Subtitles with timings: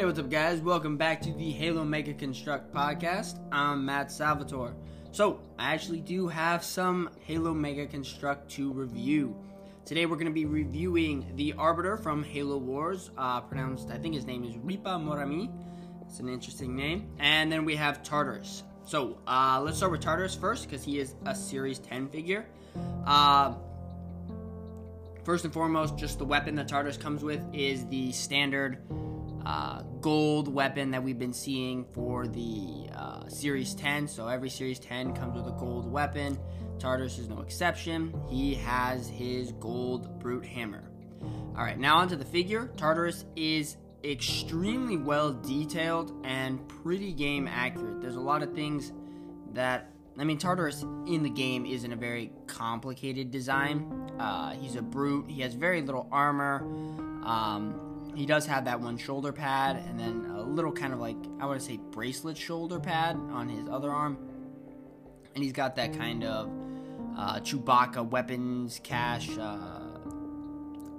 [0.00, 0.62] Hey, what's up, guys?
[0.62, 3.38] Welcome back to the Halo Mega Construct podcast.
[3.52, 4.74] I'm Matt Salvatore.
[5.12, 9.36] So, I actually do have some Halo Mega Construct to review.
[9.84, 14.14] Today, we're going to be reviewing the Arbiter from Halo Wars, uh, pronounced, I think
[14.14, 15.52] his name is Ripa 'Moramee.
[16.06, 17.10] It's an interesting name.
[17.18, 18.62] And then we have Tartarus.
[18.86, 22.46] So, uh, let's start with Tartarus first, because he is a Series 10 figure.
[23.04, 23.52] Uh,
[25.24, 28.78] first and foremost, just the weapon that Tartarus comes with is the standard
[29.44, 34.08] uh, gold weapon that we've been seeing for the uh, Series 10.
[34.08, 36.38] So every Series 10 comes with a gold weapon.
[36.78, 38.14] Tartarus is no exception.
[38.28, 40.90] He has his gold brute hammer.
[41.56, 42.70] All right, now onto the figure.
[42.76, 48.00] Tartarus is extremely well detailed and pretty game accurate.
[48.00, 48.92] There's a lot of things
[49.52, 54.10] that I mean, Tartarus in the game isn't a very complicated design.
[54.18, 55.30] Uh, he's a brute.
[55.30, 56.62] He has very little armor.
[57.24, 61.16] Um, he does have that one shoulder pad and then a little kind of like
[61.40, 64.18] I want to say bracelet shoulder pad on his other arm,
[65.34, 66.50] and he's got that kind of
[67.16, 69.98] uh, Chewbacca weapons cache uh,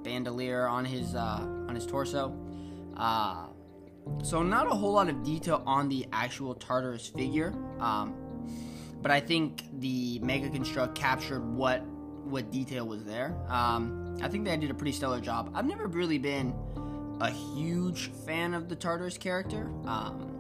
[0.03, 2.35] bandolier on his uh, on his torso.
[2.95, 3.47] Uh,
[4.23, 8.16] so not a whole lot of detail on the actual Tartarus figure, um,
[9.02, 11.85] but I think the Mega Construct captured what
[12.25, 13.35] what detail was there.
[13.49, 15.52] Um, I think they did a pretty stellar job.
[15.53, 16.53] I've never really been
[17.19, 20.31] a huge fan of the Tartarus character, um,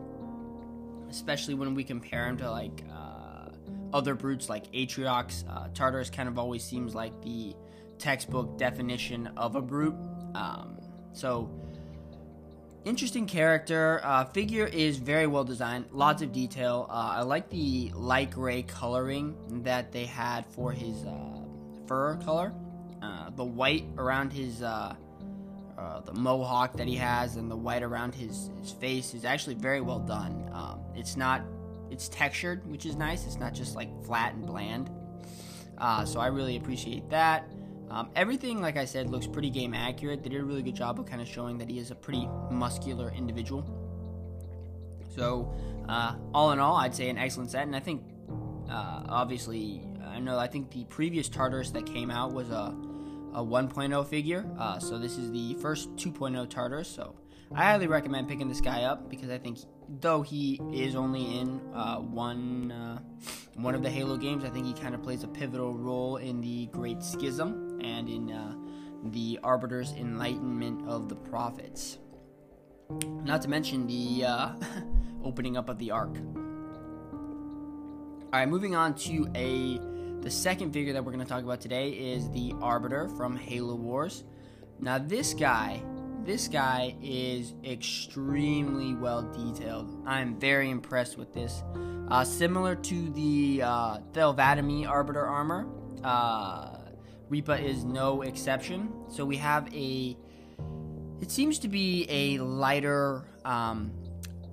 [1.09, 3.49] especially when we compare him to like uh,
[3.93, 5.43] other brutes like Atriox.
[5.49, 7.55] Uh, Tartarus kind of always seems like the
[7.97, 9.95] textbook definition of a brute.
[10.33, 10.79] Um,
[11.13, 11.51] so,
[12.85, 14.01] interesting character.
[14.03, 16.87] Uh, figure is very well designed, lots of detail.
[16.89, 21.41] Uh, I like the light gray coloring that they had for his uh,
[21.87, 22.53] fur color.
[23.01, 24.95] Uh, the white around his uh,
[26.05, 29.81] the mohawk that he has and the white around his, his face is actually very
[29.81, 30.49] well done.
[30.53, 31.41] Um, it's not,
[31.89, 33.25] it's textured, which is nice.
[33.25, 34.91] It's not just like flat and bland.
[35.77, 37.49] Uh, so I really appreciate that.
[37.91, 40.23] Um, everything, like I said, looks pretty game accurate.
[40.23, 42.27] They did a really good job of kind of showing that he is a pretty
[42.49, 43.65] muscular individual.
[45.15, 45.53] So,
[45.89, 47.63] uh, all in all, I'd say an excellent set.
[47.63, 48.03] And I think,
[48.69, 52.75] uh, obviously, I know I think the previous Tartarus that came out was a
[53.33, 54.45] a 1.0 figure.
[54.57, 56.89] Uh, so this is the first 2.0 Tartarus.
[56.89, 57.15] So
[57.53, 59.59] I highly recommend picking this guy up because I think
[59.99, 62.99] though he is only in uh, one uh,
[63.55, 66.41] one of the Halo games, I think he kind of plays a pivotal role in
[66.41, 68.55] the Great Schism and in uh,
[69.05, 71.97] the Arbiter's enlightenment of the prophets.
[73.23, 74.53] Not to mention the uh,
[75.23, 76.15] opening up of the Ark.
[77.13, 79.79] All right, moving on to a
[80.21, 83.73] the second figure that we're going to talk about today is the Arbiter from Halo
[83.73, 84.23] Wars.
[84.79, 85.81] Now, this guy,
[86.23, 89.89] this guy is extremely well detailed.
[90.05, 91.63] I'm very impressed with this.
[92.07, 95.67] Uh, similar to the uh, Thel 'Vadamee Arbiter armor,
[96.03, 96.77] uh,
[97.31, 98.91] Ripa is no exception.
[99.07, 100.17] So we have a,
[101.21, 103.93] it seems to be a lighter um,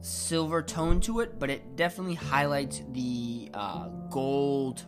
[0.01, 4.85] silver tone to it, but it definitely highlights the uh, gold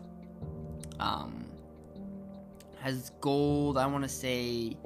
[1.01, 1.43] um,
[2.79, 3.77] has gold.
[3.77, 4.77] I want to say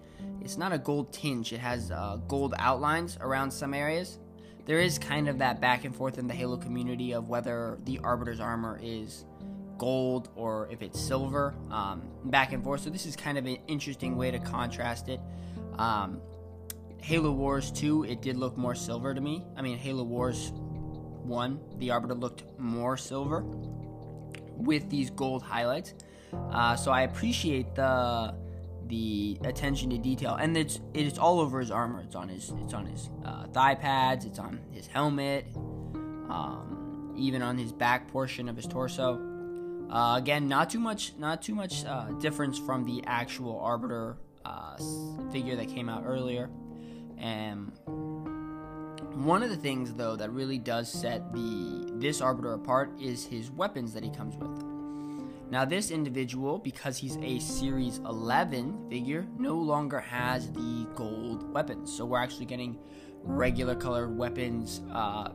[0.41, 1.53] it's not a gold tinge.
[1.53, 4.17] It has uh, gold outlines around some areas.
[4.66, 7.99] There is kind of that back and forth in the Halo community of whether the
[7.99, 9.25] Arbiter's armor is
[9.78, 12.81] gold or if it's silver, um, back and forth.
[12.81, 15.19] So this is kind of an interesting way to contrast it.
[15.78, 16.22] Um,
[17.02, 19.46] Halo Wars 2, it did look more silver to me.
[19.56, 23.44] I mean, Halo Wars 1, the Arbiter looked more silver
[24.58, 25.94] with these gold highlights.
[26.34, 28.35] Uh, so I appreciate the
[28.88, 32.02] the attention to detail, and it's it's all over his armor.
[32.02, 34.25] It's on his it's on his uh, thigh pads.
[34.25, 35.47] It's on his helmet.
[36.30, 39.25] Um, even on his back portion of his torso.
[39.90, 44.78] Uh, again, not too much not too much uh, difference from the actual Arbiter uh,
[45.31, 46.49] figure that came out earlier.
[47.17, 47.72] And
[49.14, 53.52] one of the things though that really does set the this Arbiter apart is his
[53.52, 54.76] weapons that he comes with.
[55.49, 61.96] Now, this individual, because he's a Series 11 figure, no longer has the gold weapons.
[61.96, 62.78] So we're actually getting
[63.22, 65.29] regular colored weapons uh,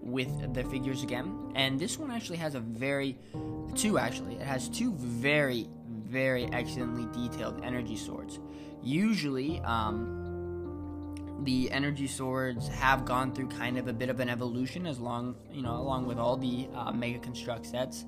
[0.00, 1.52] with the figures again.
[1.54, 3.18] And this one actually has a very,
[3.74, 8.38] two actually, it has two very, very excellently detailed energy swords.
[8.82, 11.14] Usually, um,
[11.44, 15.36] the energy swords have gone through kind of a bit of an evolution as long
[15.52, 18.04] you know along with all the uh, mega construct sets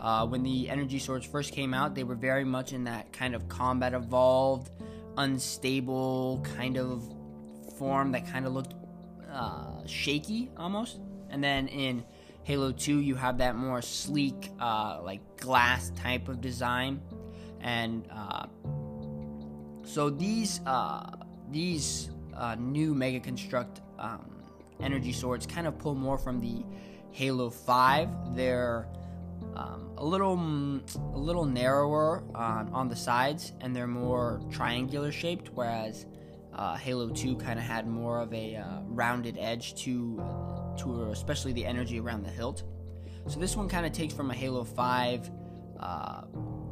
[0.00, 3.34] uh, when the energy swords first came out, they were very much in that kind
[3.34, 4.70] of combat evolved,
[5.16, 7.02] unstable kind of
[7.78, 8.74] form that kind of looked
[9.32, 10.98] uh, shaky almost.
[11.34, 12.04] And then in
[12.44, 17.02] Halo 2, you have that more sleek, uh, like glass type of design.
[17.60, 18.46] And uh,
[19.82, 21.10] so these uh,
[21.50, 24.44] these uh, new Mega Construct um,
[24.80, 26.64] energy swords kind of pull more from the
[27.10, 28.36] Halo 5.
[28.36, 28.86] They're
[29.56, 30.38] um, a little
[31.14, 36.06] a little narrower on, on the sides, and they're more triangular shaped, whereas
[36.52, 40.22] uh, Halo 2 kind of had more of a uh, rounded edge to
[40.78, 42.62] to especially the energy around the hilt.
[43.26, 45.30] So this one kind of takes from a Halo 5
[45.80, 46.22] uh,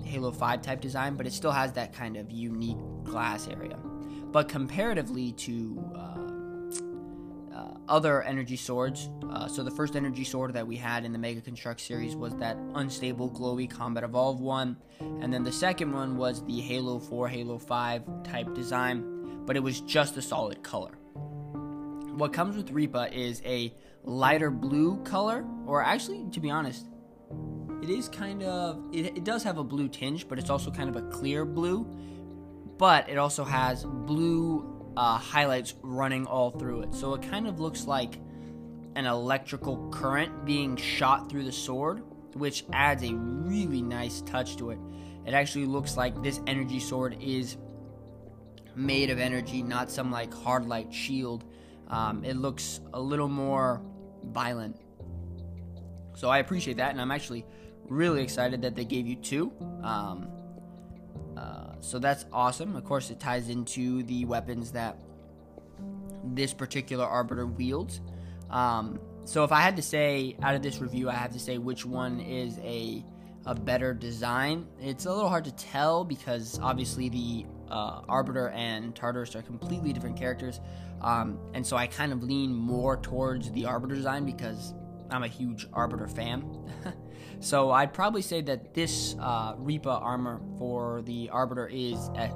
[0.05, 3.77] Halo 5 type design, but it still has that kind of unique glass area.
[3.77, 10.67] But comparatively to uh, uh, other energy swords, uh, so the first energy sword that
[10.67, 15.33] we had in the Mega Construct series was that unstable, glowy Combat Evolve one, and
[15.33, 19.81] then the second one was the Halo 4, Halo 5 type design, but it was
[19.81, 20.93] just a solid color.
[22.15, 26.87] What comes with Ripa is a lighter blue color, or actually, to be honest,
[27.83, 30.89] it is kind of it, it does have a blue tinge, but it's also kind
[30.89, 31.85] of a clear blue.
[32.79, 37.61] But it also has blue uh, highlights running all through it, so it kind of
[37.61, 38.19] looks like
[38.95, 42.03] an electrical current being shot through the sword,
[42.35, 44.79] which adds a really nice touch to it.
[45.27, 47.57] It actually looks like this energy sword is
[48.75, 51.45] made of energy, not some like hard light shield.
[51.89, 53.83] Um, it looks a little more
[54.25, 54.77] violent.
[56.15, 57.45] So I appreciate that, and I'm actually
[57.89, 59.53] really excited that they gave you two.
[59.83, 60.29] Um,
[61.37, 62.77] uh, so that's awesome.
[62.77, 64.99] Of course, it ties into the weapons that
[66.25, 68.01] this particular arbiter wields.
[68.51, 71.59] Um, so if I had to say out of this review, I have to say
[71.59, 73.05] which one is a
[73.47, 74.67] a better design.
[74.81, 79.93] It's a little hard to tell because obviously the uh, Arbiter and Tartarus are completely
[79.93, 80.61] different characters,
[81.01, 84.75] um, and so I kind of lean more towards the Arbiter design because
[85.11, 86.45] I'm a huge Arbiter fan.
[87.41, 92.29] so I'd probably say that this uh, Ripa armor for the Arbiter is uh,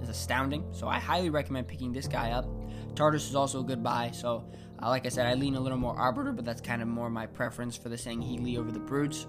[0.00, 0.64] is astounding.
[0.72, 2.46] So I highly recommend picking this guy up.
[2.94, 4.10] Tartarus is also a good buy.
[4.12, 4.50] So
[4.82, 7.10] uh, like I said, I lean a little more Arbiter, but that's kind of more
[7.10, 9.26] my preference for the Sangheili over the Brutes.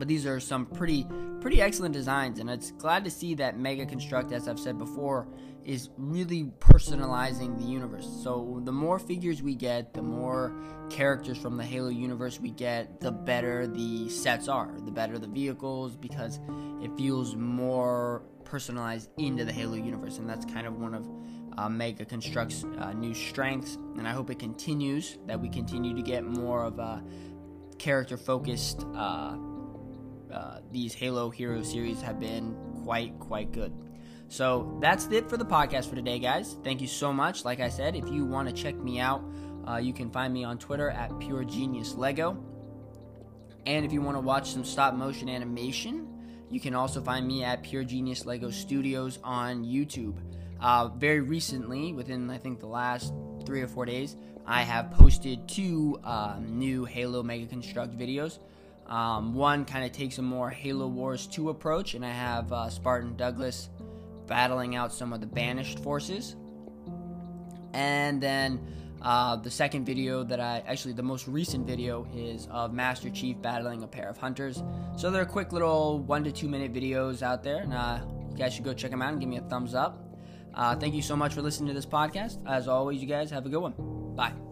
[0.00, 1.06] But these are some pretty
[1.42, 5.28] pretty excellent designs, and it's glad to see that Mega Construct, as I've said before,
[5.62, 8.08] is really personalizing the universe.
[8.22, 10.54] So the more figures we get, the more
[10.88, 15.28] characters from the Halo universe we get, the better the sets are, the better the
[15.28, 16.40] vehicles, because
[16.82, 21.06] it feels more personalized into the Halo universe, and that's kind of one of
[21.58, 23.76] uh, Mega Construct's uh, new strengths.
[23.98, 27.04] And I hope it continues that we continue to get more of a
[27.78, 28.86] character focused.
[28.94, 29.36] Uh,
[30.32, 33.72] uh, these Halo Hero series have been quite quite good.
[34.28, 36.56] So that's it for the podcast for today, guys.
[36.62, 37.44] Thank you so much.
[37.44, 39.22] Like I said, if you want to check me out,
[39.66, 42.42] uh, you can find me on Twitter at Pure Genius Lego.
[43.66, 46.06] And if you want to watch some stop motion animation,
[46.48, 50.16] you can also find me at Pure Genius Lego Studios on YouTube.
[50.60, 53.12] Uh, very recently, within I think the last
[53.46, 54.16] three or four days,
[54.46, 58.38] I have posted two um, new Halo Mega Construct videos.
[58.90, 62.68] Um, one kind of takes a more Halo Wars 2 approach, and I have uh,
[62.68, 63.70] Spartan Douglas
[64.26, 66.34] battling out some of the banished forces.
[67.72, 68.60] And then
[69.00, 73.40] uh, the second video that I actually, the most recent video is of Master Chief
[73.40, 74.62] battling a pair of hunters.
[74.96, 78.54] So they're quick little one to two minute videos out there, and uh, you guys
[78.54, 80.04] should go check them out and give me a thumbs up.
[80.52, 82.38] Uh, thank you so much for listening to this podcast.
[82.44, 83.74] As always, you guys have a good one.
[84.16, 84.49] Bye.